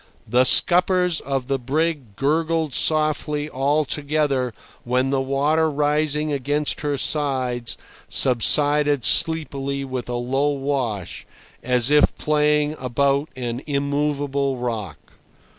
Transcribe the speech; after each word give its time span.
The 0.27 0.45
scuppers 0.45 1.19
of 1.19 1.45
the 1.45 1.59
brig 1.59 2.15
gurgled 2.15 2.73
softly 2.73 3.47
all 3.47 3.85
together 3.85 4.51
when 4.83 5.11
the 5.11 5.21
water 5.21 5.69
rising 5.69 6.33
against 6.33 6.81
her 6.81 6.97
sides 6.97 7.77
subsided 8.09 9.05
sleepily 9.05 9.85
with 9.85 10.09
a 10.09 10.15
low 10.15 10.53
wash, 10.53 11.27
as 11.61 11.91
if 11.91 12.17
playing 12.17 12.75
about 12.79 13.29
an 13.35 13.61
immovable 13.67 14.57
rock. 14.57 14.97